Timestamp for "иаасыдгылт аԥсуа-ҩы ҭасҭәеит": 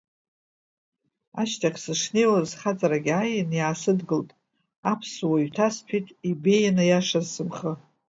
3.57-6.07